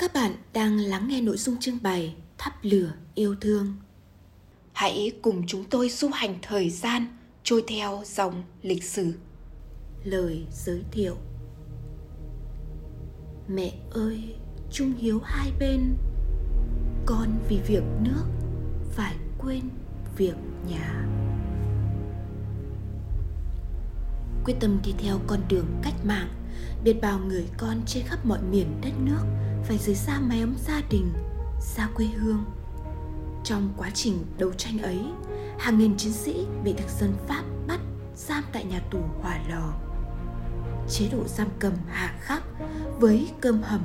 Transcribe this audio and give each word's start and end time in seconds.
Các 0.00 0.12
bạn 0.14 0.32
đang 0.52 0.78
lắng 0.78 1.08
nghe 1.08 1.20
nội 1.20 1.36
dung 1.36 1.56
trưng 1.60 1.78
bày 1.82 2.14
Thắp 2.38 2.54
lửa 2.62 2.92
yêu 3.14 3.34
thương. 3.40 3.74
Hãy 4.72 5.12
cùng 5.22 5.42
chúng 5.46 5.64
tôi 5.64 5.88
du 5.88 6.08
hành 6.08 6.38
thời 6.42 6.70
gian 6.70 7.06
trôi 7.42 7.64
theo 7.68 8.02
dòng 8.04 8.42
lịch 8.62 8.84
sử. 8.84 9.12
Lời 10.04 10.46
giới 10.52 10.82
thiệu 10.90 11.16
Mẹ 13.48 13.72
ơi, 13.90 14.34
trung 14.72 14.92
hiếu 14.98 15.20
hai 15.24 15.52
bên 15.60 15.96
Con 17.06 17.28
vì 17.48 17.58
việc 17.66 17.84
nước 18.00 18.24
phải 18.90 19.14
quên 19.38 19.62
việc 20.16 20.36
nhà 20.68 21.06
Quyết 24.44 24.54
tâm 24.60 24.78
đi 24.84 24.94
theo 24.98 25.20
con 25.26 25.40
đường 25.48 25.66
cách 25.82 26.04
mạng 26.04 26.28
biết 26.84 26.94
bao 27.02 27.18
người 27.18 27.46
con 27.58 27.82
trên 27.86 28.04
khắp 28.06 28.26
mọi 28.26 28.42
miền 28.42 28.66
đất 28.82 28.92
nước 29.04 29.22
phải 29.64 29.78
rời 29.78 29.94
xa 29.94 30.20
mái 30.20 30.40
ấm 30.40 30.54
gia 30.66 30.80
đình, 30.90 31.12
xa 31.60 31.88
quê 31.94 32.06
hương. 32.06 32.44
Trong 33.44 33.68
quá 33.76 33.90
trình 33.94 34.24
đấu 34.38 34.52
tranh 34.52 34.78
ấy, 34.78 35.00
hàng 35.58 35.78
nghìn 35.78 35.96
chiến 35.96 36.12
sĩ 36.12 36.46
bị 36.64 36.72
thực 36.72 36.88
dân 37.00 37.12
pháp 37.28 37.42
bắt, 37.66 37.80
giam 38.16 38.44
tại 38.52 38.64
nhà 38.64 38.80
tù 38.90 38.98
hỏa 39.22 39.40
lò. 39.48 39.72
Chế 40.88 41.08
độ 41.12 41.24
giam 41.26 41.48
cầm 41.58 41.72
hà 41.88 42.18
khắc 42.20 42.42
với 42.98 43.30
cơm 43.40 43.62
hầm, 43.62 43.80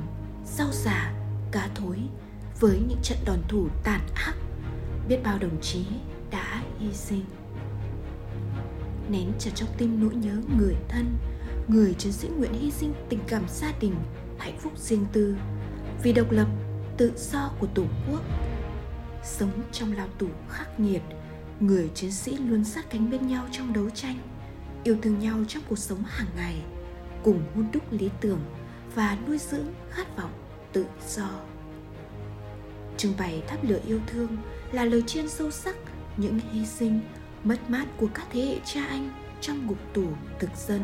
rau 0.46 0.68
già, 0.72 1.12
cá 1.52 1.68
thối, 1.74 1.98
với 2.60 2.80
những 2.88 3.00
trận 3.02 3.18
đòn 3.24 3.38
thủ 3.48 3.68
tàn 3.84 4.00
ác, 4.14 4.34
biết 5.08 5.18
bao 5.24 5.38
đồng 5.38 5.60
chí 5.60 5.84
đã 6.30 6.62
hy 6.78 6.92
sinh. 6.92 7.24
Nén 9.08 9.32
chặt 9.38 9.50
trong 9.54 9.68
tim 9.78 10.00
nỗi 10.00 10.14
nhớ 10.14 10.36
người 10.58 10.74
thân, 10.88 11.16
người 11.68 11.94
chiến 11.94 12.12
sĩ 12.12 12.28
nguyện 12.28 12.52
hy 12.52 12.70
sinh 12.70 12.92
tình 13.08 13.20
cảm 13.28 13.42
gia 13.48 13.72
đình, 13.80 13.94
hạnh 14.38 14.58
phúc 14.60 14.72
riêng 14.78 15.06
tư 15.12 15.36
vì 16.02 16.12
độc 16.12 16.30
lập, 16.30 16.48
tự 16.96 17.12
do 17.16 17.50
của 17.58 17.66
tổ 17.66 17.84
quốc. 18.10 18.20
Sống 19.24 19.50
trong 19.72 19.92
lao 19.92 20.08
tù 20.18 20.26
khắc 20.48 20.80
nghiệt, 20.80 21.02
người 21.60 21.90
chiến 21.94 22.12
sĩ 22.12 22.36
luôn 22.36 22.64
sát 22.64 22.90
cánh 22.90 23.10
bên 23.10 23.26
nhau 23.26 23.44
trong 23.52 23.72
đấu 23.72 23.90
tranh, 23.90 24.18
yêu 24.84 24.96
thương 25.02 25.18
nhau 25.18 25.38
trong 25.48 25.62
cuộc 25.68 25.78
sống 25.78 26.02
hàng 26.06 26.28
ngày, 26.36 26.62
cùng 27.22 27.42
hôn 27.54 27.66
đúc 27.72 27.82
lý 27.92 28.10
tưởng 28.20 28.40
và 28.94 29.18
nuôi 29.26 29.38
dưỡng 29.38 29.66
khát 29.90 30.16
vọng 30.16 30.32
tự 30.72 30.86
do. 31.08 31.28
Trưng 32.96 33.14
bày 33.18 33.42
thắp 33.48 33.58
lửa 33.62 33.80
yêu 33.86 34.00
thương 34.06 34.36
là 34.72 34.84
lời 34.84 35.02
chiên 35.06 35.28
sâu 35.28 35.50
sắc 35.50 35.76
những 36.16 36.40
hy 36.52 36.66
sinh, 36.66 37.00
mất 37.44 37.70
mát 37.70 37.86
của 37.96 38.08
các 38.14 38.26
thế 38.32 38.40
hệ 38.40 38.56
cha 38.64 38.86
anh 38.86 39.10
trong 39.40 39.66
ngục 39.66 39.78
tù 39.92 40.04
thực 40.38 40.50
dân, 40.66 40.80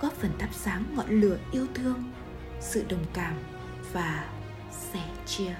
góp 0.00 0.12
phần 0.12 0.30
thắp 0.38 0.48
sáng 0.52 0.84
ngọn 0.96 1.20
lửa 1.20 1.38
yêu 1.52 1.66
thương, 1.74 2.12
sự 2.60 2.84
đồng 2.88 3.04
cảm 3.12 3.34
và 3.94 4.24
sẻ 4.92 5.02
chia. 5.26 5.56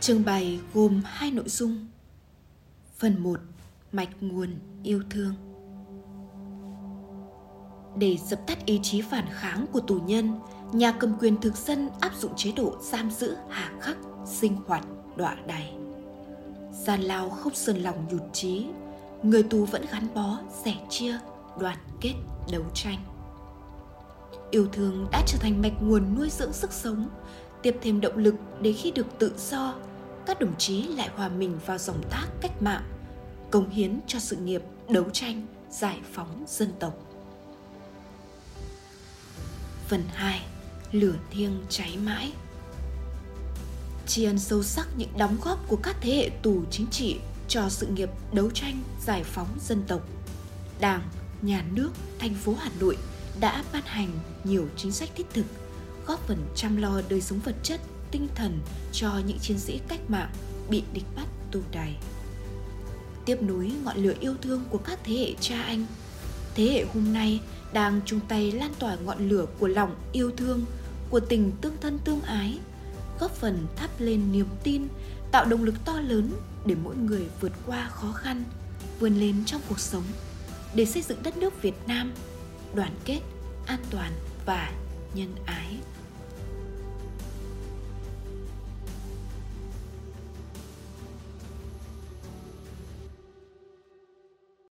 Trưng 0.00 0.24
bày 0.24 0.60
gồm 0.74 1.02
hai 1.04 1.30
nội 1.30 1.48
dung. 1.48 1.86
Phần 2.98 3.22
1 3.22 3.40
mạch 3.92 4.08
nguồn 4.20 4.58
yêu 4.82 5.02
thương. 5.10 5.34
Để 7.96 8.16
dập 8.16 8.40
tắt 8.46 8.66
ý 8.66 8.80
chí 8.82 9.02
phản 9.02 9.26
kháng 9.30 9.66
của 9.72 9.80
tù 9.80 9.94
nhân, 9.94 10.40
nhà 10.72 10.92
cầm 10.92 11.18
quyền 11.18 11.40
thực 11.40 11.56
dân 11.56 11.88
áp 12.00 12.14
dụng 12.14 12.32
chế 12.36 12.52
độ 12.52 12.76
giam 12.80 13.10
giữ 13.10 13.36
hà 13.48 13.72
khắc, 13.80 13.96
sinh 14.26 14.56
hoạt, 14.66 14.84
đọa 15.16 15.36
đày. 15.46 15.72
Gian 16.72 17.00
lao 17.02 17.30
không 17.30 17.54
sơn 17.54 17.76
lòng 17.76 18.06
nhụt 18.10 18.22
chí, 18.32 18.66
người 19.22 19.42
tù 19.42 19.64
vẫn 19.64 19.84
gắn 19.92 20.14
bó, 20.14 20.38
sẻ 20.64 20.74
chia, 20.90 21.18
đoàn 21.60 21.78
kết, 22.00 22.14
đấu 22.52 22.64
tranh 22.74 22.98
yêu 24.54 24.68
thương 24.72 25.06
đã 25.10 25.22
trở 25.26 25.38
thành 25.38 25.62
mạch 25.62 25.82
nguồn 25.82 26.14
nuôi 26.14 26.30
dưỡng 26.30 26.52
sức 26.52 26.72
sống, 26.72 27.08
tiếp 27.62 27.76
thêm 27.82 28.00
động 28.00 28.16
lực 28.16 28.34
để 28.60 28.72
khi 28.72 28.90
được 28.90 29.06
tự 29.18 29.32
do, 29.50 29.74
các 30.26 30.40
đồng 30.40 30.56
chí 30.58 30.82
lại 30.82 31.10
hòa 31.16 31.28
mình 31.28 31.58
vào 31.66 31.78
dòng 31.78 32.02
thác 32.10 32.26
cách 32.40 32.62
mạng, 32.62 32.82
cống 33.50 33.70
hiến 33.70 34.00
cho 34.06 34.18
sự 34.18 34.36
nghiệp 34.36 34.62
đấu 34.88 35.04
tranh, 35.12 35.46
giải 35.70 36.00
phóng 36.12 36.44
dân 36.48 36.72
tộc. 36.80 36.94
Phần 39.88 40.02
2 40.12 40.42
lửa 40.92 41.14
thiêng 41.30 41.64
cháy 41.68 41.98
mãi. 42.04 42.32
Tri 44.06 44.24
ân 44.24 44.38
sâu 44.38 44.62
sắc 44.62 44.88
những 44.96 45.18
đóng 45.18 45.36
góp 45.44 45.68
của 45.68 45.78
các 45.82 45.96
thế 46.00 46.16
hệ 46.16 46.30
tù 46.42 46.62
chính 46.70 46.86
trị 46.86 47.16
cho 47.48 47.68
sự 47.68 47.86
nghiệp 47.86 48.10
đấu 48.32 48.50
tranh, 48.50 48.82
giải 49.06 49.24
phóng 49.24 49.48
dân 49.60 49.82
tộc. 49.88 50.08
Đảng, 50.80 51.02
nhà 51.42 51.64
nước, 51.74 51.90
thành 52.18 52.34
phố 52.34 52.54
hà 52.58 52.70
nội 52.80 52.96
đã 53.40 53.64
ban 53.72 53.82
hành 53.86 54.08
nhiều 54.44 54.68
chính 54.76 54.92
sách 54.92 55.08
thiết 55.14 55.26
thực, 55.34 55.46
góp 56.06 56.26
phần 56.26 56.46
chăm 56.54 56.76
lo 56.76 57.00
đời 57.08 57.20
sống 57.20 57.38
vật 57.44 57.56
chất, 57.62 57.80
tinh 58.10 58.28
thần 58.34 58.60
cho 58.92 59.20
những 59.26 59.38
chiến 59.38 59.58
sĩ 59.58 59.80
cách 59.88 60.00
mạng 60.08 60.30
bị 60.68 60.82
địch 60.92 61.06
bắt 61.16 61.26
tù 61.50 61.60
đày 61.72 61.96
tiếp 63.24 63.42
nối 63.42 63.72
ngọn 63.84 63.96
lửa 63.96 64.14
yêu 64.20 64.34
thương 64.42 64.64
của 64.70 64.78
các 64.78 64.98
thế 65.04 65.14
hệ 65.14 65.34
cha 65.40 65.62
anh, 65.62 65.86
thế 66.54 66.64
hệ 66.64 66.84
hôm 66.94 67.12
nay 67.12 67.40
đang 67.72 68.00
chung 68.06 68.20
tay 68.28 68.52
lan 68.52 68.72
tỏa 68.78 68.96
ngọn 68.96 69.28
lửa 69.28 69.46
của 69.58 69.68
lòng 69.68 69.94
yêu 70.12 70.30
thương, 70.36 70.64
của 71.10 71.20
tình 71.20 71.52
tương 71.60 71.76
thân 71.80 71.98
tương 72.04 72.22
ái, 72.22 72.58
góp 73.20 73.30
phần 73.30 73.66
thắp 73.76 73.90
lên 73.98 74.32
niềm 74.32 74.46
tin, 74.62 74.88
tạo 75.32 75.44
động 75.44 75.64
lực 75.64 75.74
to 75.84 76.00
lớn 76.00 76.32
để 76.66 76.74
mỗi 76.84 76.96
người 76.96 77.26
vượt 77.40 77.52
qua 77.66 77.88
khó 77.88 78.12
khăn, 78.12 78.44
vươn 79.00 79.20
lên 79.20 79.44
trong 79.46 79.60
cuộc 79.68 79.80
sống, 79.80 80.04
để 80.74 80.84
xây 80.84 81.02
dựng 81.02 81.22
đất 81.22 81.36
nước 81.36 81.62
việt 81.62 81.74
nam 81.86 82.12
đoàn 82.74 82.92
kết 83.04 83.20
an 83.66 83.80
toàn 83.90 84.12
và 84.46 84.72
nhân 85.14 85.34
ái. 85.46 85.78